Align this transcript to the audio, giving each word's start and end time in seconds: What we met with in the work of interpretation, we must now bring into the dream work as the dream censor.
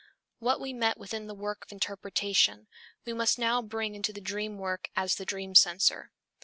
What 0.39 0.59
we 0.59 0.73
met 0.73 0.97
with 0.97 1.13
in 1.13 1.27
the 1.27 1.35
work 1.35 1.63
of 1.65 1.71
interpretation, 1.71 2.67
we 3.05 3.13
must 3.13 3.37
now 3.37 3.61
bring 3.61 3.93
into 3.93 4.11
the 4.11 4.19
dream 4.19 4.57
work 4.57 4.89
as 4.95 5.13
the 5.17 5.25
dream 5.25 5.53
censor. 5.53 6.11